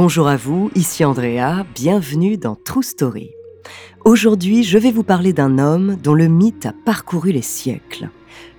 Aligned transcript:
Bonjour 0.00 0.28
à 0.28 0.36
vous, 0.36 0.70
ici 0.76 1.04
Andrea, 1.04 1.66
bienvenue 1.74 2.36
dans 2.36 2.54
True 2.54 2.84
Story. 2.84 3.32
Aujourd'hui, 4.04 4.62
je 4.62 4.78
vais 4.78 4.92
vous 4.92 5.02
parler 5.02 5.32
d'un 5.32 5.58
homme 5.58 5.96
dont 5.96 6.14
le 6.14 6.28
mythe 6.28 6.66
a 6.66 6.72
parcouru 6.84 7.32
les 7.32 7.42
siècles. 7.42 8.08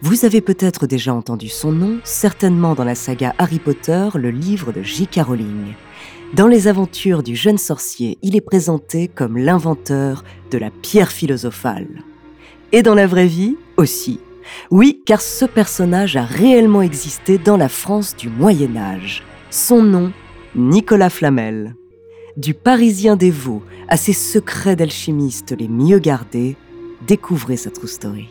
Vous 0.02 0.26
avez 0.26 0.42
peut-être 0.42 0.86
déjà 0.86 1.14
entendu 1.14 1.48
son 1.48 1.72
nom, 1.72 2.00
certainement 2.04 2.76
dans 2.76 2.84
la 2.84 2.94
saga 2.94 3.34
Harry 3.38 3.60
Potter, 3.60 4.10
le 4.16 4.32
livre 4.32 4.74
de 4.74 4.84
J.K. 4.84 5.22
Rowling. 5.22 5.76
Dans 6.34 6.48
les 6.48 6.68
aventures 6.68 7.24
du 7.24 7.38
jeune 7.38 7.58
sorcier, 7.58 8.18
il 8.22 8.36
est 8.36 8.42
présenté 8.42 9.08
comme 9.08 9.38
l'inventeur 9.38 10.26
de 10.52 10.58
la 10.58 10.72
pierre 10.72 11.10
philosophale. 11.10 12.04
Et 12.74 12.84
dans 12.84 12.96
la 12.96 13.08
vraie 13.08 13.28
vie 13.28 13.56
aussi. 13.78 14.20
Oui, 14.72 15.02
car 15.06 15.22
ce 15.22 15.46
personnage 15.46 16.18
a 16.18 16.26
réellement 16.26 16.82
existé 16.82 17.38
dans 17.38 17.56
la 17.56 17.70
France 17.70 18.18
du 18.18 18.28
Moyen 18.28 18.76
Âge. 18.76 19.24
Son 19.52 19.82
nom, 19.82 20.12
Nicolas 20.56 21.12
Flamel. 21.12 21.76
Du 22.36 22.56
Parisien 22.56 23.16
Vaux 23.16 23.62
à 23.88 23.98
ses 23.98 24.14
secrets 24.14 24.76
d'alchimiste 24.76 25.56
les 25.58 25.68
mieux 25.68 26.00
gardés, 26.00 26.56
découvrez 27.06 27.56
sa 27.56 27.70
true 27.70 27.88
story. 27.88 28.30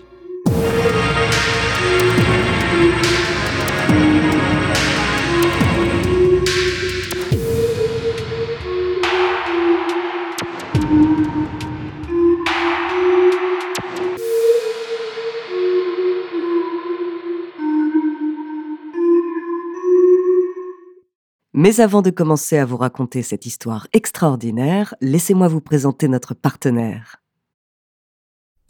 Mais 21.60 21.80
avant 21.80 22.02
de 22.02 22.10
commencer 22.10 22.56
à 22.56 22.64
vous 22.64 22.76
raconter 22.76 23.20
cette 23.20 23.44
histoire 23.44 23.88
extraordinaire, 23.92 24.94
laissez-moi 25.00 25.48
vous 25.48 25.60
présenter 25.60 26.06
notre 26.06 26.32
partenaire. 26.32 27.16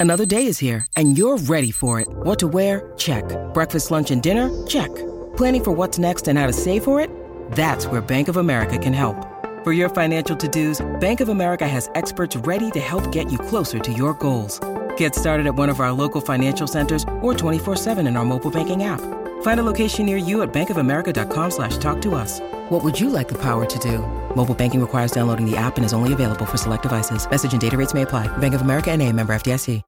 Another 0.00 0.25
day 0.25 0.47
is 0.47 0.58
here 0.62 0.86
and 0.97 1.14
you're 1.14 1.36
ready 1.36 1.70
for 1.70 2.00
it. 2.00 2.09
What 2.25 2.36
to 2.36 2.48
wear? 2.48 2.91
Check. 2.97 3.25
Breakfast, 3.53 3.91
lunch 3.91 4.11
and 4.11 4.22
dinner? 4.22 4.48
Check. 4.66 4.89
Planning 5.36 5.64
for 5.64 5.70
what's 5.77 5.98
next 5.98 6.28
and 6.28 6.39
how 6.39 6.47
to 6.47 6.53
save 6.55 6.83
for 6.83 6.98
it? 6.98 7.11
That's 7.53 7.86
where 7.89 8.00
Bank 8.00 8.28
of 8.28 8.39
America 8.39 8.78
can 8.78 8.94
help. 8.94 9.22
For 9.64 9.75
your 9.75 9.91
financial 9.91 10.34
to-dos, 10.36 10.81
Bank 10.98 11.20
of 11.20 11.28
America 11.28 11.69
has 11.69 11.91
experts 11.94 12.36
ready 12.47 12.70
to 12.70 12.81
help 12.81 13.12
get 13.12 13.31
you 13.31 13.39
closer 13.39 13.78
to 13.81 13.92
your 13.92 14.14
goals. 14.14 14.61
Get 14.97 15.14
started 15.14 15.47
at 15.47 15.56
one 15.56 15.69
of 15.69 15.81
our 15.81 15.92
local 15.92 16.22
financial 16.22 16.66
centers 16.66 17.05
or 17.20 17.34
24-7 17.34 18.09
in 18.09 18.16
our 18.16 18.25
mobile 18.25 18.50
banking 18.50 18.84
app. 18.84 19.03
Find 19.42 19.58
a 19.58 19.64
location 19.64 20.06
near 20.06 20.17
you 20.17 20.42
at 20.42 20.53
bankofamerica.com 20.53 21.50
slash 21.50 21.77
talk 21.78 22.00
to 22.03 22.14
us. 22.14 22.41
What 22.69 22.84
would 22.84 22.98
you 23.00 23.11
like 23.11 23.27
the 23.27 23.39
power 23.39 23.67
to 23.67 23.78
do? 23.81 23.98
Mobile 24.36 24.55
banking 24.55 24.81
requires 24.81 25.11
downloading 25.11 25.50
the 25.50 25.56
app 25.56 25.77
and 25.77 25.84
is 25.84 25.92
only 25.92 26.12
available 26.12 26.47
for 26.47 26.56
select 26.56 26.84
devices. 26.84 27.28
Message 27.28 27.50
and 27.50 27.61
data 27.61 27.77
rates 27.77 27.94
may 27.94 28.03
apply. 28.03 28.28
Bank 28.39 28.55
of 28.55 28.61
America 28.61 28.92
and 28.92 29.03
a 29.03 29.12
member 29.12 29.33
FDIC. 29.33 29.83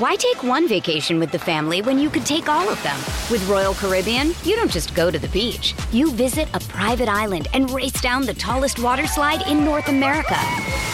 Why 0.00 0.16
take 0.16 0.42
one 0.42 0.66
vacation 0.66 1.18
with 1.18 1.30
the 1.30 1.38
family 1.38 1.82
when 1.82 1.98
you 1.98 2.08
could 2.08 2.24
take 2.24 2.48
all 2.48 2.66
of 2.70 2.82
them? 2.82 2.96
With 3.30 3.46
Royal 3.46 3.74
Caribbean, 3.74 4.28
you 4.44 4.56
don't 4.56 4.70
just 4.70 4.94
go 4.94 5.10
to 5.10 5.18
the 5.18 5.28
beach. 5.28 5.74
You 5.92 6.10
visit 6.12 6.48
a 6.54 6.60
private 6.60 7.08
island 7.08 7.48
and 7.52 7.70
race 7.70 8.00
down 8.00 8.24
the 8.24 8.32
tallest 8.32 8.78
water 8.78 9.06
slide 9.06 9.46
in 9.46 9.62
North 9.62 9.88
America. 9.88 10.38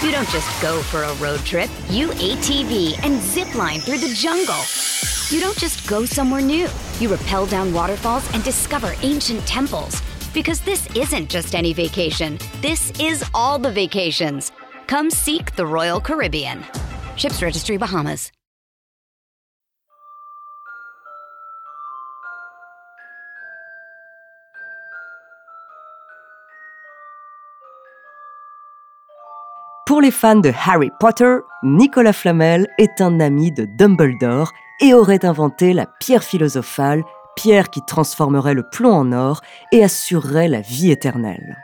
You 0.02 0.10
don't 0.10 0.28
just 0.30 0.60
go 0.60 0.82
for 0.82 1.04
a 1.04 1.14
road 1.16 1.38
trip. 1.40 1.70
You 1.88 2.08
ATV 2.08 2.98
and 3.04 3.20
zip 3.20 3.54
line 3.54 3.78
through 3.78 3.98
the 3.98 4.12
jungle. 4.12 4.58
You 5.28 5.40
don't 5.40 5.58
just 5.58 5.88
go 5.88 6.04
somewhere 6.04 6.40
new. 6.40 6.68
You 7.00 7.12
rappel 7.12 7.46
down 7.46 7.74
waterfalls 7.74 8.32
and 8.32 8.44
discover 8.44 8.94
ancient 9.02 9.44
temples. 9.44 10.00
Because 10.32 10.60
this 10.60 10.88
isn't 10.94 11.28
just 11.28 11.56
any 11.56 11.72
vacation, 11.72 12.38
this 12.62 12.92
is 13.00 13.24
all 13.34 13.58
the 13.58 13.72
vacations. 13.72 14.52
Come 14.86 15.10
seek 15.10 15.56
the 15.56 15.66
Royal 15.66 16.00
Caribbean. 16.00 16.64
Ships 17.16 17.42
Registry 17.42 17.76
Bahamas. 17.76 18.30
Pour 29.88 30.02
les 30.02 30.12
fans 30.12 30.40
de 30.40 30.52
Harry 30.52 30.90
Potter, 31.00 31.38
Nicolas 31.64 32.12
Flamel 32.12 32.68
est 32.78 33.00
un 33.00 33.20
ami 33.20 33.50
de 33.50 33.66
Dumbledore 33.76 34.52
et 34.80 34.94
aurait 34.94 35.24
inventé 35.24 35.72
la 35.72 35.86
pierre 35.86 36.24
philosophale, 36.24 37.02
pierre 37.36 37.70
qui 37.70 37.80
transformerait 37.86 38.54
le 38.54 38.68
plomb 38.68 38.92
en 38.92 39.12
or 39.12 39.40
et 39.72 39.84
assurerait 39.84 40.48
la 40.48 40.60
vie 40.60 40.90
éternelle. 40.90 41.56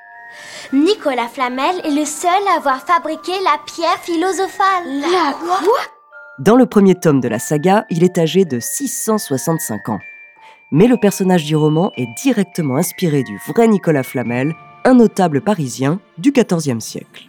Nicolas 0.73 1.29
Flamel 1.29 1.81
est 1.85 1.91
le 1.91 2.05
seul 2.05 2.31
à 2.51 2.57
avoir 2.57 2.81
fabriqué 2.81 3.33
la 3.45 3.59
pierre 3.67 3.99
philosophale. 4.01 5.01
La 5.01 5.35
quoi? 5.35 5.61
Dans 6.39 6.57
le 6.57 6.67
premier 6.67 6.95
tome 6.95 7.21
de 7.21 7.29
la 7.29 7.39
saga, 7.39 7.85
il 7.91 8.05
est 8.05 8.19
âgé 8.19 8.45
de 8.45 8.59
665 8.59 9.89
ans. 9.91 9.99
Mais 10.71 10.87
le 10.87 10.97
personnage 10.97 11.45
du 11.45 11.55
roman 11.55 11.93
est 11.97 12.09
directement 12.23 12.77
inspiré 12.77 13.23
du 13.23 13.39
vrai 13.47 13.69
Nicolas 13.69 14.03
Flamel, 14.03 14.55
un 14.85 14.95
notable 14.95 15.43
parisien 15.43 16.01
du 16.17 16.33
XIVe 16.33 16.81
siècle. 16.81 17.29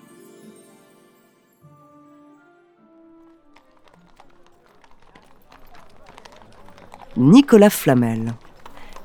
Nicolas 7.17 7.69
Flamel. 7.69 8.33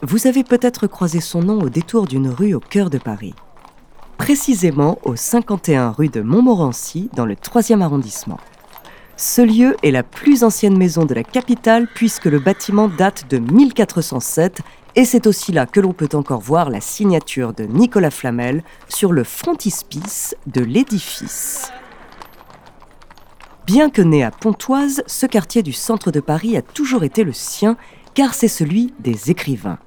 Vous 0.00 0.26
avez 0.26 0.42
peut-être 0.42 0.86
croisé 0.86 1.20
son 1.20 1.42
nom 1.42 1.60
au 1.60 1.69
détour 1.69 2.06
d'une 2.06 2.28
rue 2.28 2.54
au 2.54 2.60
cœur 2.60 2.88
de 2.88 2.96
Paris. 2.96 3.34
Précisément 4.16 4.98
au 5.02 5.14
51 5.14 5.91
rue 5.91 6.08
de 6.08 6.22
Montmorency, 6.22 7.10
dans 7.14 7.26
le 7.26 7.34
3e 7.34 7.82
arrondissement. 7.82 8.38
Ce 9.19 9.42
lieu 9.42 9.76
est 9.82 9.91
la 9.91 10.02
plus 10.02 10.42
ancienne 10.42 10.78
maison 10.78 11.04
de 11.04 11.12
la 11.12 11.22
capitale 11.22 11.86
puisque 11.94 12.24
le 12.24 12.38
bâtiment 12.38 12.88
date 12.88 13.26
de 13.28 13.38
1407 13.38 14.60
et 14.96 15.04
c'est 15.04 15.26
aussi 15.26 15.52
là 15.52 15.66
que 15.66 15.80
l'on 15.80 15.92
peut 15.92 16.08
encore 16.14 16.40
voir 16.40 16.70
la 16.70 16.80
signature 16.80 17.52
de 17.52 17.64
Nicolas 17.64 18.10
Flamel 18.10 18.62
sur 18.88 19.12
le 19.12 19.22
frontispice 19.22 20.34
de 20.46 20.62
l'édifice. 20.62 21.70
Bien 23.69 23.90
que 23.90 24.00
né 24.00 24.25
à 24.25 24.30
Pontoise, 24.30 25.02
ce 25.06 25.26
quartier 25.26 25.62
du 25.62 25.75
centre 25.75 26.10
de 26.10 26.20
Paris 26.20 26.56
a 26.56 26.62
toujours 26.62 27.04
été 27.04 27.22
le 27.22 27.34
sien 27.34 27.76
car 28.18 28.34
c'est 28.34 28.48
celui 28.48 28.92
des 28.98 29.30
écrivains. 29.30 29.78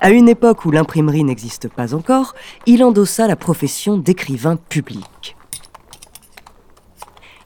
À 0.00 0.10
une 0.10 0.28
époque 0.28 0.64
où 0.64 0.72
l'imprimerie 0.72 1.22
n'existe 1.22 1.68
pas 1.68 1.94
encore, 1.94 2.34
il 2.66 2.82
endossa 2.82 3.28
la 3.28 3.36
profession 3.36 3.96
d'écrivain 3.96 4.56
public. 4.56 5.36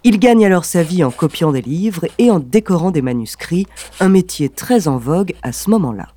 Il 0.03 0.19
gagne 0.19 0.47
alors 0.47 0.65
sa 0.65 0.83
vie 0.83 1.05
en 1.05 1.11
copiant 1.11 1.53
des 1.53 1.61
livres 1.61 2.07
et 2.17 2.31
en 2.31 2.41
décorant 2.41 2.91
des 2.91 3.03
manuscrits, 3.03 3.67
un 4.01 4.09
métier 4.09 4.49
très 4.49 4.89
en 4.89 4.97
vogue 4.97 5.35
à 5.43 5.53
ce 5.53 5.69
moment-là. 5.69 6.09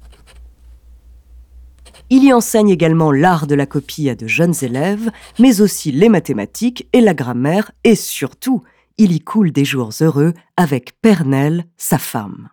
Il 2.09 2.23
y 2.23 2.31
enseigne 2.31 2.69
également 2.69 3.12
l'art 3.12 3.46
de 3.46 3.56
la 3.56 3.66
copie 3.66 4.09
à 4.09 4.16
de 4.16 4.25
jeunes 4.25 4.56
élèves, 4.62 5.12
mais 5.38 5.59
aussi 5.59 5.91
les 5.91 6.07
mathématiques 6.07 6.88
et 6.94 7.01
la 7.01 7.13
grammaire, 7.13 7.73
et 7.84 7.96
surtout, 7.96 8.63
il 8.97 9.12
y 9.12 9.19
coule 9.19 9.51
des 9.51 9.66
jours 9.66 9.91
heureux 10.00 10.34
avec 10.56 10.94
Pernelle, 11.01 11.66
sa 11.75 11.97
femme. 11.97 12.47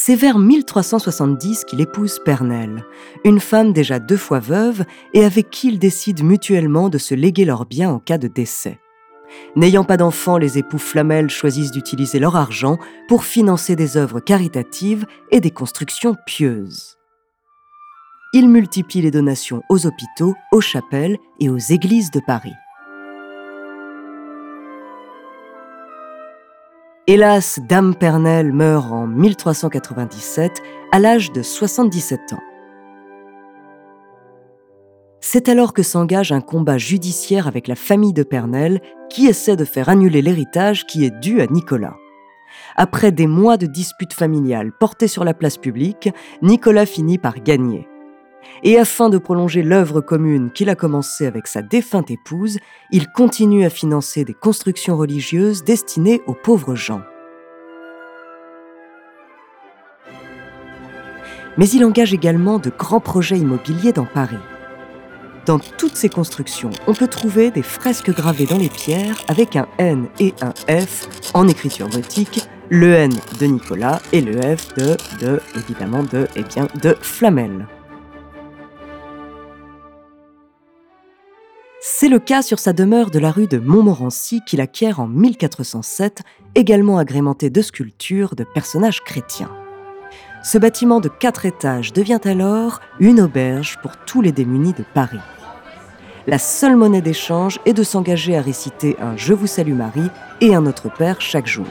C'est 0.00 0.14
vers 0.14 0.38
1370 0.38 1.64
qu'il 1.64 1.80
épouse 1.80 2.20
Pernelle, 2.24 2.84
une 3.24 3.40
femme 3.40 3.72
déjà 3.72 3.98
deux 3.98 4.16
fois 4.16 4.38
veuve 4.38 4.84
et 5.12 5.24
avec 5.24 5.50
qui 5.50 5.68
ils 5.68 5.80
décident 5.80 6.22
mutuellement 6.22 6.88
de 6.88 6.98
se 6.98 7.16
léguer 7.16 7.44
leurs 7.44 7.66
biens 7.66 7.90
en 7.90 7.98
cas 7.98 8.16
de 8.16 8.28
décès. 8.28 8.78
N'ayant 9.56 9.82
pas 9.82 9.96
d'enfants, 9.96 10.38
les 10.38 10.56
époux 10.56 10.78
Flamel 10.78 11.30
choisissent 11.30 11.72
d'utiliser 11.72 12.20
leur 12.20 12.36
argent 12.36 12.78
pour 13.08 13.24
financer 13.24 13.74
des 13.74 13.96
œuvres 13.96 14.20
caritatives 14.20 15.04
et 15.32 15.40
des 15.40 15.50
constructions 15.50 16.14
pieuses. 16.26 16.96
Ils 18.32 18.48
multiplient 18.48 19.02
les 19.02 19.10
donations 19.10 19.62
aux 19.68 19.84
hôpitaux, 19.84 20.36
aux 20.52 20.60
chapelles 20.60 21.18
et 21.40 21.50
aux 21.50 21.58
églises 21.58 22.12
de 22.12 22.20
Paris. 22.24 22.54
Hélas, 27.10 27.58
Dame 27.66 27.94
Pernelle 27.94 28.52
meurt 28.52 28.92
en 28.92 29.06
1397 29.06 30.62
à 30.92 30.98
l'âge 30.98 31.32
de 31.32 31.40
77 31.40 32.34
ans. 32.34 32.42
C'est 35.18 35.48
alors 35.48 35.72
que 35.72 35.82
s'engage 35.82 36.32
un 36.32 36.42
combat 36.42 36.76
judiciaire 36.76 37.46
avec 37.46 37.66
la 37.66 37.76
famille 37.76 38.12
de 38.12 38.24
Pernelle 38.24 38.82
qui 39.08 39.26
essaie 39.26 39.56
de 39.56 39.64
faire 39.64 39.88
annuler 39.88 40.20
l'héritage 40.20 40.84
qui 40.84 41.06
est 41.06 41.18
dû 41.18 41.40
à 41.40 41.46
Nicolas. 41.46 41.96
Après 42.76 43.10
des 43.10 43.26
mois 43.26 43.56
de 43.56 43.64
disputes 43.64 44.12
familiales 44.12 44.72
portées 44.78 45.08
sur 45.08 45.24
la 45.24 45.32
place 45.32 45.56
publique, 45.56 46.10
Nicolas 46.42 46.84
finit 46.84 47.16
par 47.16 47.40
gagner. 47.40 47.88
Et 48.62 48.78
afin 48.78 49.08
de 49.08 49.18
prolonger 49.18 49.62
l'œuvre 49.62 50.00
commune 50.00 50.50
qu'il 50.52 50.68
a 50.68 50.74
commencée 50.74 51.26
avec 51.26 51.46
sa 51.46 51.62
défunte 51.62 52.10
épouse, 52.10 52.58
il 52.90 53.08
continue 53.08 53.64
à 53.64 53.70
financer 53.70 54.24
des 54.24 54.34
constructions 54.34 54.96
religieuses 54.96 55.64
destinées 55.64 56.20
aux 56.26 56.34
pauvres 56.34 56.74
gens. 56.74 57.02
Mais 61.56 61.68
il 61.68 61.84
engage 61.84 62.14
également 62.14 62.58
de 62.58 62.70
grands 62.70 63.00
projets 63.00 63.38
immobiliers 63.38 63.92
dans 63.92 64.06
Paris. 64.06 64.38
Dans 65.44 65.58
toutes 65.58 65.96
ces 65.96 66.08
constructions, 66.08 66.70
on 66.86 66.94
peut 66.94 67.08
trouver 67.08 67.50
des 67.50 67.62
fresques 67.62 68.14
gravées 68.14 68.46
dans 68.46 68.58
les 68.58 68.68
pierres 68.68 69.16
avec 69.28 69.56
un 69.56 69.66
N 69.78 70.06
et 70.20 70.34
un 70.42 70.52
F 70.68 71.08
en 71.34 71.48
écriture 71.48 71.88
gothique, 71.88 72.46
le 72.68 72.92
N 72.92 73.12
de 73.40 73.46
Nicolas 73.46 74.00
et 74.12 74.20
le 74.20 74.40
F 74.56 74.74
de, 74.74 74.96
de 75.20 75.40
évidemment 75.56 76.02
de, 76.02 76.28
eh 76.36 76.42
bien, 76.42 76.68
de 76.82 76.94
Flamel. 77.00 77.66
C'est 82.00 82.08
le 82.08 82.20
cas 82.20 82.42
sur 82.42 82.60
sa 82.60 82.72
demeure 82.72 83.10
de 83.10 83.18
la 83.18 83.32
rue 83.32 83.48
de 83.48 83.58
Montmorency 83.58 84.40
qu'il 84.46 84.60
acquiert 84.60 85.00
en 85.00 85.08
1407, 85.08 86.22
également 86.54 86.96
agrémenté 86.96 87.50
de 87.50 87.60
sculptures 87.60 88.36
de 88.36 88.44
personnages 88.44 89.02
chrétiens. 89.02 89.50
Ce 90.44 90.58
bâtiment 90.58 91.00
de 91.00 91.08
quatre 91.08 91.44
étages 91.44 91.92
devient 91.92 92.20
alors 92.22 92.78
une 93.00 93.20
auberge 93.20 93.78
pour 93.82 93.96
tous 93.96 94.20
les 94.20 94.30
démunis 94.30 94.74
de 94.74 94.84
Paris 94.94 95.18
la 96.28 96.38
seule 96.38 96.76
monnaie 96.76 97.00
d'échange 97.00 97.58
est 97.64 97.72
de 97.72 97.82
s'engager 97.82 98.36
à 98.36 98.42
réciter 98.42 98.98
un 99.00 99.16
Je 99.16 99.32
vous 99.32 99.46
salue 99.46 99.72
Marie 99.72 100.10
et 100.42 100.54
un 100.54 100.60
Notre 100.60 100.92
Père 100.92 101.22
chaque 101.22 101.46
jour. 101.46 101.64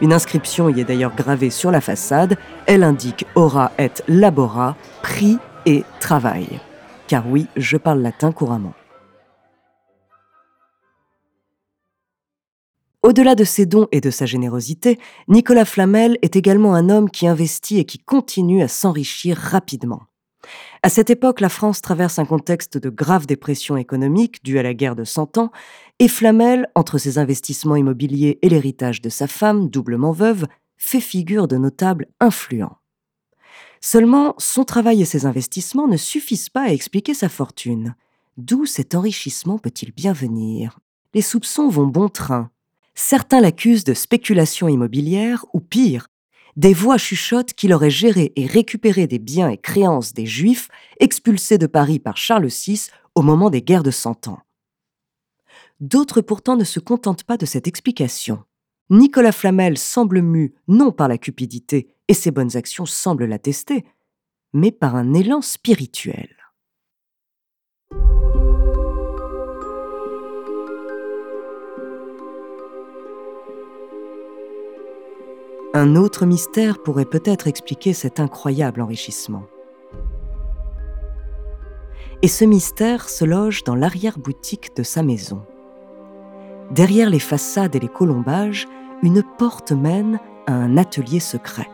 Une 0.00 0.14
inscription 0.14 0.70
y 0.70 0.80
est 0.80 0.84
d'ailleurs 0.84 1.14
gravée 1.14 1.50
sur 1.50 1.70
la 1.70 1.82
façade. 1.82 2.38
Elle 2.64 2.82
indique 2.82 3.26
ora 3.34 3.72
et 3.78 3.90
labora, 4.08 4.76
prie 5.02 5.36
et 5.66 5.84
travail. 6.00 6.58
Car 7.06 7.28
oui, 7.28 7.48
je 7.54 7.76
parle 7.76 8.00
latin 8.00 8.32
couramment. 8.32 8.72
Au-delà 13.06 13.36
de 13.36 13.44
ses 13.44 13.66
dons 13.66 13.86
et 13.92 14.00
de 14.00 14.10
sa 14.10 14.26
générosité, 14.26 14.98
Nicolas 15.28 15.64
Flamel 15.64 16.18
est 16.22 16.34
également 16.34 16.74
un 16.74 16.90
homme 16.90 17.08
qui 17.08 17.28
investit 17.28 17.78
et 17.78 17.84
qui 17.84 18.00
continue 18.00 18.62
à 18.62 18.66
s'enrichir 18.66 19.36
rapidement. 19.36 20.02
À 20.82 20.88
cette 20.88 21.08
époque, 21.08 21.40
la 21.40 21.48
France 21.48 21.80
traverse 21.80 22.18
un 22.18 22.24
contexte 22.24 22.78
de 22.78 22.90
grave 22.90 23.28
dépression 23.28 23.76
économique 23.76 24.42
due 24.42 24.58
à 24.58 24.64
la 24.64 24.74
guerre 24.74 24.96
de 24.96 25.04
Cent 25.04 25.38
Ans, 25.38 25.52
et 26.00 26.08
Flamel, 26.08 26.66
entre 26.74 26.98
ses 26.98 27.18
investissements 27.18 27.76
immobiliers 27.76 28.40
et 28.42 28.48
l'héritage 28.48 29.00
de 29.00 29.08
sa 29.08 29.28
femme, 29.28 29.70
doublement 29.70 30.10
veuve, 30.10 30.48
fait 30.76 30.98
figure 30.98 31.46
de 31.46 31.58
notable 31.58 32.08
influent. 32.18 32.76
Seulement, 33.80 34.34
son 34.38 34.64
travail 34.64 35.00
et 35.02 35.04
ses 35.04 35.26
investissements 35.26 35.86
ne 35.86 35.96
suffisent 35.96 36.48
pas 36.48 36.62
à 36.62 36.72
expliquer 36.72 37.14
sa 37.14 37.28
fortune. 37.28 37.94
D'où 38.36 38.66
cet 38.66 38.96
enrichissement 38.96 39.58
peut-il 39.58 39.92
bien 39.92 40.12
venir? 40.12 40.80
Les 41.14 41.22
soupçons 41.22 41.68
vont 41.68 41.86
bon 41.86 42.08
train. 42.08 42.50
Certains 42.96 43.42
l'accusent 43.42 43.84
de 43.84 43.94
spéculation 43.94 44.68
immobilière 44.68 45.44
ou 45.52 45.60
pire, 45.60 46.08
des 46.56 46.72
voix 46.72 46.96
chuchotent 46.96 47.52
qu'il 47.52 47.74
aurait 47.74 47.90
géré 47.90 48.32
et 48.36 48.46
récupéré 48.46 49.06
des 49.06 49.18
biens 49.18 49.50
et 49.50 49.58
créances 49.58 50.14
des 50.14 50.24
Juifs 50.24 50.68
expulsés 50.98 51.58
de 51.58 51.66
Paris 51.66 51.98
par 51.98 52.16
Charles 52.16 52.46
VI 52.46 52.88
au 53.14 53.20
moment 53.20 53.50
des 53.50 53.60
guerres 53.60 53.82
de 53.82 53.90
Cent 53.90 54.26
Ans. 54.28 54.40
D'autres 55.78 56.22
pourtant 56.22 56.56
ne 56.56 56.64
se 56.64 56.80
contentent 56.80 57.24
pas 57.24 57.36
de 57.36 57.44
cette 57.44 57.68
explication. 57.68 58.42
Nicolas 58.88 59.32
Flamel 59.32 59.76
semble 59.76 60.22
mu 60.22 60.54
non 60.66 60.90
par 60.90 61.08
la 61.08 61.18
cupidité, 61.18 61.94
et 62.08 62.14
ses 62.14 62.30
bonnes 62.30 62.56
actions 62.56 62.86
semblent 62.86 63.26
l'attester, 63.26 63.84
mais 64.54 64.70
par 64.70 64.96
un 64.96 65.12
élan 65.12 65.42
spirituel. 65.42 66.34
Un 75.78 75.94
autre 75.94 76.24
mystère 76.24 76.78
pourrait 76.82 77.04
peut-être 77.04 77.48
expliquer 77.48 77.92
cet 77.92 78.18
incroyable 78.18 78.80
enrichissement. 78.80 79.42
Et 82.22 82.28
ce 82.28 82.46
mystère 82.46 83.10
se 83.10 83.26
loge 83.26 83.62
dans 83.62 83.74
l'arrière-boutique 83.74 84.74
de 84.74 84.82
sa 84.82 85.02
maison. 85.02 85.42
Derrière 86.70 87.10
les 87.10 87.18
façades 87.18 87.76
et 87.76 87.78
les 87.78 87.90
colombages, 87.90 88.66
une 89.02 89.22
porte 89.36 89.72
mène 89.72 90.18
à 90.46 90.54
un 90.54 90.78
atelier 90.78 91.20
secret. 91.20 91.68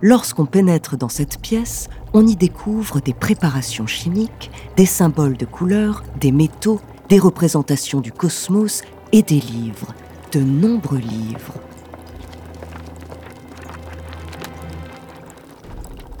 Lorsqu'on 0.00 0.46
pénètre 0.46 0.96
dans 0.96 1.08
cette 1.08 1.40
pièce, 1.40 1.88
on 2.12 2.24
y 2.24 2.36
découvre 2.36 3.00
des 3.00 3.14
préparations 3.14 3.88
chimiques, 3.88 4.52
des 4.76 4.86
symboles 4.86 5.36
de 5.36 5.44
couleurs, 5.44 6.04
des 6.20 6.30
métaux 6.30 6.80
des 7.08 7.18
représentations 7.18 8.00
du 8.00 8.12
cosmos 8.12 8.82
et 9.12 9.22
des 9.22 9.40
livres, 9.40 9.94
de 10.32 10.40
nombreux 10.40 10.98
livres. 10.98 11.54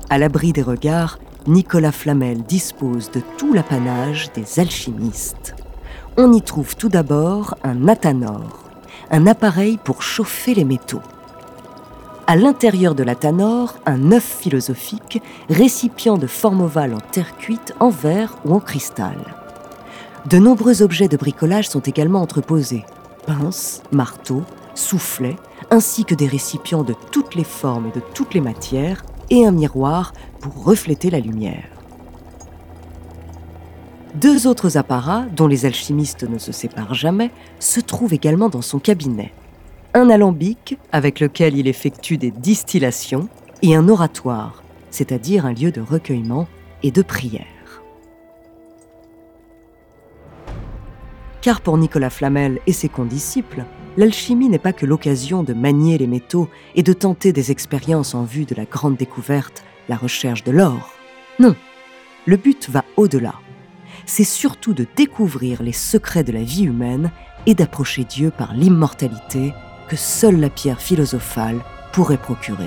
À 0.08 0.18
l'abri 0.18 0.52
des 0.52 0.62
regards, 0.62 1.18
Nicolas 1.48 1.92
Flamel 1.92 2.42
dispose 2.42 3.10
de 3.10 3.20
tout 3.36 3.52
l'apanage 3.52 4.30
des 4.34 4.60
alchimistes. 4.60 5.54
On 6.16 6.32
y 6.32 6.42
trouve 6.42 6.76
tout 6.76 6.88
d'abord 6.88 7.56
un 7.64 7.88
athanor, 7.88 8.64
un 9.10 9.26
appareil 9.26 9.78
pour 9.82 10.02
chauffer 10.02 10.54
les 10.54 10.64
métaux. 10.64 11.02
À 12.28 12.34
l'intérieur 12.36 12.94
de 12.94 13.04
l'athanor, 13.04 13.76
un 13.86 14.10
œuf 14.12 14.24
philosophique, 14.24 15.22
récipient 15.48 16.18
de 16.18 16.26
forme 16.26 16.62
ovale 16.62 16.94
en 16.94 17.00
terre 17.00 17.36
cuite, 17.36 17.74
en 17.78 17.90
verre 17.90 18.38
ou 18.44 18.54
en 18.54 18.60
cristal. 18.60 19.45
De 20.28 20.38
nombreux 20.38 20.82
objets 20.82 21.06
de 21.06 21.16
bricolage 21.16 21.68
sont 21.68 21.80
également 21.80 22.20
entreposés. 22.20 22.84
Pinces, 23.26 23.80
marteaux, 23.92 24.42
soufflets, 24.74 25.36
ainsi 25.70 26.04
que 26.04 26.16
des 26.16 26.26
récipients 26.26 26.82
de 26.82 26.94
toutes 27.12 27.36
les 27.36 27.44
formes 27.44 27.86
et 27.86 27.92
de 27.92 28.02
toutes 28.12 28.34
les 28.34 28.40
matières, 28.40 29.04
et 29.30 29.46
un 29.46 29.52
miroir 29.52 30.12
pour 30.40 30.64
refléter 30.64 31.10
la 31.10 31.20
lumière. 31.20 31.68
Deux 34.16 34.48
autres 34.48 34.76
apparats, 34.76 35.26
dont 35.36 35.46
les 35.46 35.64
alchimistes 35.64 36.24
ne 36.28 36.38
se 36.38 36.50
séparent 36.50 36.94
jamais, 36.94 37.30
se 37.60 37.78
trouvent 37.78 38.14
également 38.14 38.48
dans 38.48 38.62
son 38.62 38.80
cabinet. 38.80 39.32
Un 39.94 40.10
alambic, 40.10 40.76
avec 40.90 41.20
lequel 41.20 41.56
il 41.56 41.68
effectue 41.68 42.18
des 42.18 42.32
distillations, 42.32 43.28
et 43.62 43.76
un 43.76 43.88
oratoire, 43.88 44.64
c'est-à-dire 44.90 45.46
un 45.46 45.52
lieu 45.52 45.70
de 45.70 45.80
recueillement 45.80 46.48
et 46.82 46.90
de 46.90 47.02
prière. 47.02 47.55
Car 51.46 51.60
pour 51.60 51.78
Nicolas 51.78 52.10
Flamel 52.10 52.58
et 52.66 52.72
ses 52.72 52.88
condisciples, 52.88 53.66
l'alchimie 53.96 54.48
n'est 54.48 54.58
pas 54.58 54.72
que 54.72 54.84
l'occasion 54.84 55.44
de 55.44 55.54
manier 55.54 55.96
les 55.96 56.08
métaux 56.08 56.48
et 56.74 56.82
de 56.82 56.92
tenter 56.92 57.32
des 57.32 57.52
expériences 57.52 58.16
en 58.16 58.24
vue 58.24 58.46
de 58.46 58.56
la 58.56 58.64
grande 58.64 58.96
découverte, 58.96 59.62
la 59.88 59.94
recherche 59.94 60.42
de 60.42 60.50
l'or. 60.50 60.92
Non, 61.38 61.54
le 62.26 62.36
but 62.36 62.68
va 62.68 62.84
au-delà. 62.96 63.34
C'est 64.06 64.24
surtout 64.24 64.74
de 64.74 64.88
découvrir 64.96 65.62
les 65.62 65.70
secrets 65.70 66.24
de 66.24 66.32
la 66.32 66.42
vie 66.42 66.64
humaine 66.64 67.12
et 67.46 67.54
d'approcher 67.54 68.02
Dieu 68.02 68.32
par 68.36 68.52
l'immortalité 68.52 69.54
que 69.88 69.94
seule 69.94 70.40
la 70.40 70.50
pierre 70.50 70.80
philosophale 70.80 71.60
pourrait 71.92 72.18
procurer. 72.18 72.66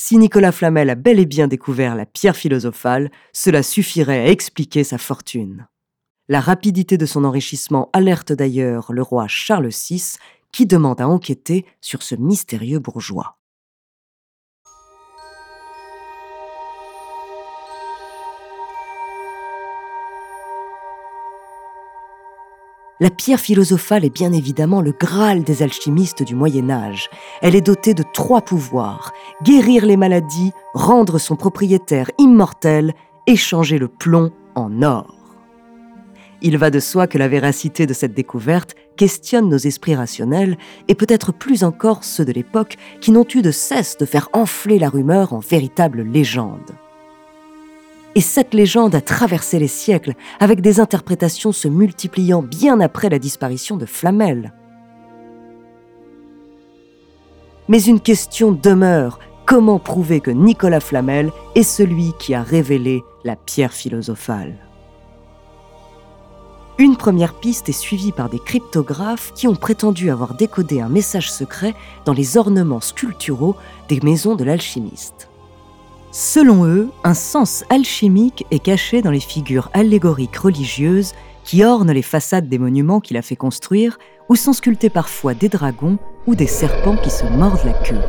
Si 0.00 0.16
Nicolas 0.16 0.52
Flamel 0.52 0.90
a 0.90 0.94
bel 0.94 1.18
et 1.18 1.26
bien 1.26 1.48
découvert 1.48 1.96
la 1.96 2.06
pierre 2.06 2.36
philosophale, 2.36 3.10
cela 3.32 3.64
suffirait 3.64 4.20
à 4.20 4.28
expliquer 4.28 4.84
sa 4.84 4.96
fortune. 4.96 5.66
La 6.28 6.40
rapidité 6.40 6.96
de 6.96 7.04
son 7.04 7.24
enrichissement 7.24 7.90
alerte 7.92 8.32
d'ailleurs 8.32 8.92
le 8.92 9.02
roi 9.02 9.26
Charles 9.26 9.70
VI, 9.70 10.18
qui 10.52 10.66
demande 10.66 11.00
à 11.00 11.08
enquêter 11.08 11.66
sur 11.80 12.04
ce 12.04 12.14
mystérieux 12.14 12.78
bourgeois. 12.78 13.37
La 23.00 23.10
pierre 23.10 23.38
philosophale 23.38 24.04
est 24.04 24.12
bien 24.12 24.32
évidemment 24.32 24.80
le 24.80 24.90
Graal 24.90 25.44
des 25.44 25.62
alchimistes 25.62 26.24
du 26.24 26.34
Moyen 26.34 26.68
Âge. 26.68 27.08
Elle 27.42 27.54
est 27.54 27.60
dotée 27.60 27.94
de 27.94 28.02
trois 28.12 28.40
pouvoirs 28.40 29.12
guérir 29.44 29.86
les 29.86 29.96
maladies, 29.96 30.50
rendre 30.74 31.18
son 31.18 31.36
propriétaire 31.36 32.10
immortel, 32.18 32.94
échanger 33.28 33.78
le 33.78 33.86
plomb 33.86 34.32
en 34.56 34.82
or. 34.82 35.14
Il 36.42 36.58
va 36.58 36.70
de 36.70 36.80
soi 36.80 37.06
que 37.06 37.18
la 37.18 37.28
véracité 37.28 37.86
de 37.86 37.92
cette 37.92 38.14
découverte 38.14 38.74
questionne 38.96 39.48
nos 39.48 39.58
esprits 39.58 39.94
rationnels 39.94 40.58
et 40.88 40.96
peut-être 40.96 41.32
plus 41.32 41.62
encore 41.62 42.02
ceux 42.02 42.24
de 42.24 42.32
l'époque 42.32 42.76
qui 43.00 43.12
n'ont 43.12 43.26
eu 43.32 43.42
de 43.42 43.52
cesse 43.52 43.96
de 43.96 44.06
faire 44.06 44.28
enfler 44.32 44.80
la 44.80 44.88
rumeur 44.88 45.32
en 45.32 45.38
véritable 45.38 46.02
légende. 46.02 46.74
Et 48.18 48.20
cette 48.20 48.52
légende 48.52 48.96
a 48.96 49.00
traversé 49.00 49.60
les 49.60 49.68
siècles, 49.68 50.14
avec 50.40 50.60
des 50.60 50.80
interprétations 50.80 51.52
se 51.52 51.68
multipliant 51.68 52.42
bien 52.42 52.80
après 52.80 53.08
la 53.10 53.20
disparition 53.20 53.76
de 53.76 53.86
Flamel. 53.86 54.52
Mais 57.68 57.80
une 57.80 58.00
question 58.00 58.50
demeure. 58.50 59.20
Comment 59.46 59.78
prouver 59.78 60.18
que 60.18 60.32
Nicolas 60.32 60.80
Flamel 60.80 61.30
est 61.54 61.62
celui 61.62 62.12
qui 62.18 62.34
a 62.34 62.42
révélé 62.42 63.04
la 63.22 63.36
pierre 63.36 63.72
philosophale? 63.72 64.56
Une 66.76 66.96
première 66.96 67.34
piste 67.34 67.68
est 67.68 67.72
suivie 67.72 68.10
par 68.10 68.30
des 68.30 68.40
cryptographes 68.40 69.32
qui 69.36 69.46
ont 69.46 69.54
prétendu 69.54 70.10
avoir 70.10 70.34
décodé 70.34 70.80
un 70.80 70.88
message 70.88 71.30
secret 71.30 71.72
dans 72.04 72.14
les 72.14 72.36
ornements 72.36 72.80
sculpturaux 72.80 73.54
des 73.88 74.00
maisons 74.00 74.34
de 74.34 74.42
l'alchimiste. 74.42 75.27
Selon 76.10 76.64
eux, 76.64 76.88
un 77.04 77.12
sens 77.14 77.64
alchimique 77.68 78.46
est 78.50 78.60
caché 78.60 79.02
dans 79.02 79.10
les 79.10 79.20
figures 79.20 79.68
allégoriques 79.74 80.36
religieuses 80.36 81.12
qui 81.44 81.64
ornent 81.64 81.92
les 81.92 82.02
façades 82.02 82.48
des 82.48 82.58
monuments 82.58 83.00
qu'il 83.00 83.16
a 83.18 83.22
fait 83.22 83.36
construire, 83.36 83.98
où 84.28 84.36
sont 84.36 84.52
sculptés 84.52 84.90
parfois 84.90 85.34
des 85.34 85.48
dragons 85.48 85.98
ou 86.26 86.34
des 86.34 86.46
serpents 86.46 86.96
qui 86.96 87.10
se 87.10 87.24
mordent 87.24 87.64
la 87.64 87.72
queue. 87.72 88.00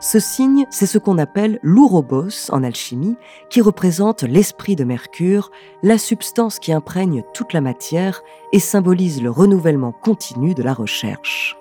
Ce 0.00 0.20
signe, 0.20 0.66
c'est 0.70 0.86
ce 0.86 0.98
qu'on 0.98 1.18
appelle 1.18 1.58
l'ourobos 1.62 2.50
en 2.50 2.62
alchimie, 2.62 3.16
qui 3.50 3.60
représente 3.60 4.22
l'esprit 4.22 4.76
de 4.76 4.84
Mercure, 4.84 5.50
la 5.82 5.98
substance 5.98 6.58
qui 6.60 6.72
imprègne 6.72 7.24
toute 7.34 7.52
la 7.52 7.60
matière 7.60 8.22
et 8.52 8.60
symbolise 8.60 9.22
le 9.22 9.30
renouvellement 9.30 9.92
continu 9.92 10.54
de 10.54 10.62
la 10.62 10.74
recherche. 10.74 11.56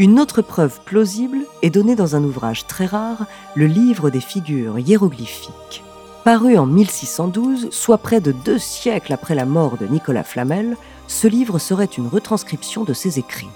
Une 0.00 0.18
autre 0.18 0.40
preuve 0.40 0.80
plausible 0.86 1.40
est 1.60 1.68
donnée 1.68 1.94
dans 1.94 2.16
un 2.16 2.24
ouvrage 2.24 2.66
très 2.66 2.86
rare, 2.86 3.26
le 3.54 3.66
livre 3.66 4.08
des 4.08 4.22
figures 4.22 4.78
hiéroglyphiques. 4.78 5.84
Paru 6.24 6.56
en 6.56 6.64
1612, 6.64 7.68
soit 7.70 7.98
près 7.98 8.22
de 8.22 8.32
deux 8.32 8.58
siècles 8.58 9.12
après 9.12 9.34
la 9.34 9.44
mort 9.44 9.76
de 9.76 9.84
Nicolas 9.84 10.24
Flamel, 10.24 10.78
ce 11.06 11.26
livre 11.26 11.58
serait 11.58 11.84
une 11.84 12.06
retranscription 12.06 12.84
de 12.84 12.94
ses 12.94 13.18
écrits. 13.18 13.50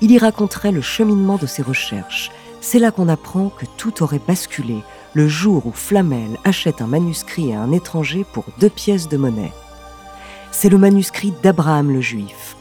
Il 0.00 0.10
y 0.10 0.16
raconterait 0.16 0.72
le 0.72 0.80
cheminement 0.80 1.36
de 1.36 1.44
ses 1.44 1.60
recherches. 1.60 2.30
C'est 2.62 2.78
là 2.78 2.90
qu'on 2.90 3.10
apprend 3.10 3.50
que 3.50 3.66
tout 3.76 4.02
aurait 4.02 4.22
basculé 4.26 4.76
le 5.12 5.28
jour 5.28 5.66
où 5.66 5.72
Flamel 5.72 6.38
achète 6.44 6.80
un 6.80 6.86
manuscrit 6.86 7.52
à 7.52 7.60
un 7.60 7.70
étranger 7.70 8.24
pour 8.32 8.46
deux 8.58 8.70
pièces 8.70 9.10
de 9.10 9.18
monnaie. 9.18 9.52
C'est 10.52 10.70
le 10.70 10.78
manuscrit 10.78 11.34
d'Abraham 11.42 11.90
le 11.90 12.00
Juif, 12.00 12.56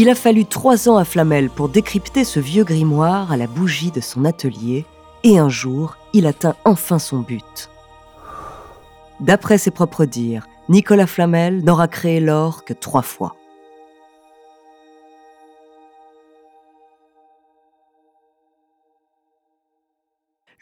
il 0.00 0.08
a 0.08 0.14
fallu 0.14 0.46
trois 0.46 0.88
ans 0.88 0.96
à 0.96 1.04
Flamel 1.04 1.50
pour 1.50 1.68
décrypter 1.68 2.24
ce 2.24 2.40
vieux 2.40 2.64
grimoire 2.64 3.32
à 3.32 3.36
la 3.36 3.46
bougie 3.46 3.90
de 3.90 4.00
son 4.00 4.24
atelier, 4.24 4.86
et 5.24 5.38
un 5.38 5.50
jour, 5.50 5.98
il 6.14 6.26
atteint 6.26 6.56
enfin 6.64 6.98
son 6.98 7.18
but. 7.18 7.68
D'après 9.20 9.58
ses 9.58 9.70
propres 9.70 10.06
dires, 10.06 10.46
Nicolas 10.70 11.06
Flamel 11.06 11.62
n'aura 11.62 11.86
créé 11.86 12.18
l'or 12.18 12.64
que 12.64 12.72
trois 12.72 13.02
fois. 13.02 13.36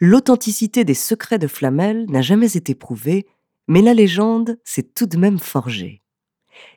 L'authenticité 0.01 0.83
des 0.83 0.93
secrets 0.93 1.39
de 1.39 1.47
Flamel 1.47 2.07
n'a 2.09 2.21
jamais 2.21 2.57
été 2.57 2.75
prouvée, 2.75 3.25
mais 3.69 3.81
la 3.81 3.93
légende 3.93 4.57
s'est 4.65 4.83
tout 4.83 5.05
de 5.05 5.17
même 5.17 5.39
forgée. 5.39 6.01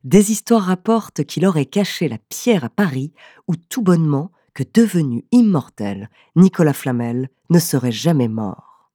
Des 0.05 0.33
histoires 0.33 0.65
rapportent 0.65 1.25
qu'il 1.25 1.47
aurait 1.47 1.67
caché 1.67 2.09
la 2.09 2.19
pierre 2.29 2.65
à 2.65 2.69
Paris, 2.69 3.13
où 3.49 3.57
tout 3.57 3.83
bonnement, 3.83 4.31
que 4.55 4.65
devenu 4.75 5.25
immortel, 5.33 6.11
Nicolas 6.37 6.75
Flamel 6.75 7.31
ne 7.51 7.59
serait 7.59 7.93
jamais 7.93 8.29
mort. 8.29 8.91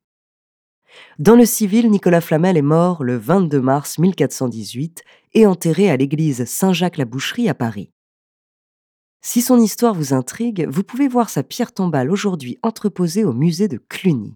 Dans 1.20 1.36
le 1.36 1.46
civil, 1.46 1.90
Nicolas 1.90 2.22
Flamel 2.22 2.58
est 2.58 2.62
mort 2.62 3.04
le 3.04 3.18
22 3.18 3.62
mars 3.62 3.98
1418 4.00 5.04
et 5.34 5.46
enterré 5.46 5.90
à 5.90 5.98
l'église 5.98 6.46
Saint-Jacques-la-Boucherie 6.46 7.50
à 7.50 7.54
Paris. 7.54 7.92
Si 9.22 9.42
son 9.42 9.60
histoire 9.60 9.94
vous 9.94 10.14
intrigue, 10.14 10.68
vous 10.70 10.84
pouvez 10.84 11.08
voir 11.08 11.30
sa 11.30 11.44
pierre 11.44 11.74
tombale 11.74 12.12
aujourd'hui 12.12 12.58
entreposée 12.64 13.26
au 13.26 13.34
musée 13.34 13.68
de 13.68 13.78
Cluny. 13.90 14.36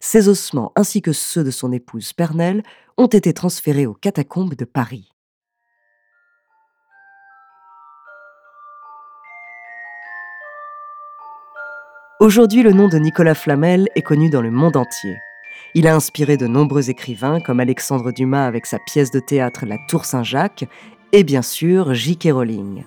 Ses 0.00 0.28
ossements 0.28 0.72
ainsi 0.76 1.02
que 1.02 1.12
ceux 1.12 1.44
de 1.44 1.50
son 1.50 1.72
épouse 1.72 2.12
Pernelle 2.12 2.62
ont 2.96 3.06
été 3.06 3.32
transférés 3.32 3.86
aux 3.86 3.94
catacombes 3.94 4.54
de 4.54 4.64
Paris. 4.64 5.13
Aujourd'hui, 12.24 12.62
le 12.62 12.72
nom 12.72 12.88
de 12.88 12.96
Nicolas 12.96 13.34
Flamel 13.34 13.90
est 13.96 14.00
connu 14.00 14.30
dans 14.30 14.40
le 14.40 14.50
monde 14.50 14.78
entier. 14.78 15.18
Il 15.74 15.86
a 15.86 15.94
inspiré 15.94 16.38
de 16.38 16.46
nombreux 16.46 16.88
écrivains 16.88 17.38
comme 17.38 17.60
Alexandre 17.60 18.12
Dumas 18.12 18.46
avec 18.46 18.64
sa 18.64 18.78
pièce 18.78 19.10
de 19.10 19.20
théâtre 19.20 19.66
La 19.66 19.76
Tour 19.90 20.06
Saint-Jacques 20.06 20.64
et 21.12 21.22
bien 21.22 21.42
sûr 21.42 21.92
J.K. 21.92 22.28
Rowling. 22.32 22.84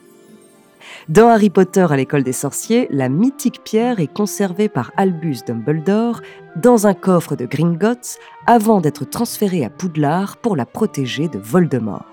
Dans 1.07 1.27
Harry 1.27 1.51
Potter 1.51 1.85
à 1.87 1.95
l'école 1.95 2.23
des 2.23 2.33
sorciers, 2.33 2.87
la 2.89 3.09
mythique 3.09 3.63
pierre 3.63 3.99
est 3.99 4.11
conservée 4.11 4.69
par 4.69 4.91
Albus 4.97 5.43
Dumbledore 5.45 6.21
dans 6.55 6.87
un 6.87 6.95
coffre 6.95 7.35
de 7.35 7.45
Gringotts 7.45 8.17
avant 8.47 8.81
d'être 8.81 9.05
transférée 9.05 9.63
à 9.63 9.69
Poudlard 9.69 10.37
pour 10.37 10.55
la 10.55 10.65
protéger 10.65 11.27
de 11.27 11.37
Voldemort. 11.37 12.07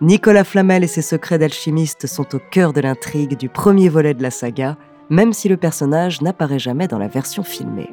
Nicolas 0.00 0.44
Flamel 0.44 0.84
et 0.84 0.88
ses 0.88 1.02
secrets 1.02 1.38
d'alchimiste 1.38 2.06
sont 2.06 2.34
au 2.34 2.38
cœur 2.38 2.72
de 2.72 2.80
l'intrigue 2.80 3.36
du 3.36 3.50
premier 3.50 3.90
volet 3.90 4.14
de 4.14 4.22
la 4.22 4.30
saga, 4.30 4.78
même 5.10 5.32
si 5.32 5.48
le 5.48 5.56
personnage 5.56 6.20
n'apparaît 6.22 6.58
jamais 6.58 6.88
dans 6.88 6.98
la 6.98 7.08
version 7.08 7.42
filmée. 7.42 7.90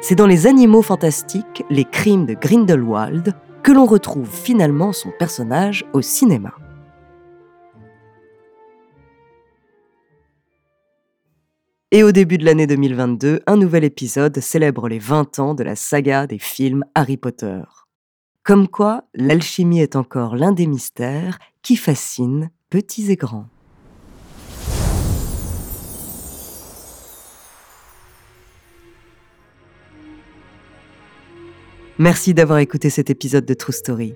C'est 0.00 0.14
dans 0.14 0.26
Les 0.26 0.46
Animaux 0.46 0.82
Fantastiques, 0.82 1.64
les 1.70 1.84
crimes 1.84 2.26
de 2.26 2.34
Grindelwald, 2.34 3.34
que 3.62 3.72
l'on 3.72 3.86
retrouve 3.86 4.28
finalement 4.28 4.92
son 4.92 5.10
personnage 5.18 5.84
au 5.94 6.02
cinéma. 6.02 6.52
Et 11.90 12.02
au 12.02 12.10
début 12.10 12.38
de 12.38 12.44
l'année 12.44 12.66
2022, 12.66 13.40
un 13.46 13.56
nouvel 13.56 13.84
épisode 13.84 14.38
célèbre 14.40 14.88
les 14.88 14.98
20 14.98 15.38
ans 15.38 15.54
de 15.54 15.62
la 15.62 15.76
saga 15.76 16.26
des 16.26 16.40
films 16.40 16.84
Harry 16.94 17.16
Potter. 17.16 17.62
Comme 18.42 18.68
quoi, 18.68 19.04
l'alchimie 19.14 19.80
est 19.80 19.96
encore 19.96 20.36
l'un 20.36 20.52
des 20.52 20.66
mystères 20.66 21.38
qui 21.62 21.76
fascinent 21.76 22.50
petits 22.68 23.12
et 23.12 23.16
grands. 23.16 23.46
Merci 31.98 32.34
d'avoir 32.34 32.58
écouté 32.58 32.90
cet 32.90 33.08
épisode 33.08 33.44
de 33.44 33.54
True 33.54 33.72
Story. 33.72 34.14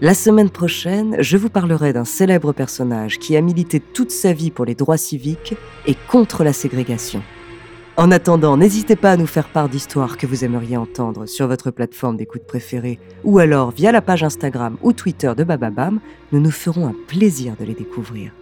La 0.00 0.14
semaine 0.14 0.48
prochaine, 0.48 1.16
je 1.20 1.36
vous 1.36 1.50
parlerai 1.50 1.92
d'un 1.92 2.06
célèbre 2.06 2.52
personnage 2.52 3.18
qui 3.18 3.36
a 3.36 3.42
milité 3.42 3.78
toute 3.78 4.10
sa 4.10 4.32
vie 4.32 4.50
pour 4.50 4.64
les 4.64 4.74
droits 4.74 4.96
civiques 4.96 5.54
et 5.86 5.94
contre 6.08 6.44
la 6.44 6.54
ségrégation. 6.54 7.22
En 7.98 8.10
attendant, 8.10 8.56
n'hésitez 8.56 8.96
pas 8.96 9.10
à 9.10 9.16
nous 9.18 9.26
faire 9.26 9.48
part 9.48 9.68
d'histoires 9.68 10.16
que 10.16 10.26
vous 10.26 10.44
aimeriez 10.44 10.78
entendre 10.78 11.26
sur 11.26 11.46
votre 11.46 11.70
plateforme 11.70 12.16
d'écoute 12.16 12.46
préférée 12.46 12.98
ou 13.22 13.38
alors 13.38 13.70
via 13.72 13.92
la 13.92 14.00
page 14.00 14.22
Instagram 14.22 14.78
ou 14.80 14.94
Twitter 14.94 15.32
de 15.36 15.44
Bababam, 15.44 16.00
nous 16.32 16.40
nous 16.40 16.50
ferons 16.50 16.86
un 16.86 16.94
plaisir 17.06 17.54
de 17.60 17.66
les 17.66 17.74
découvrir. 17.74 18.32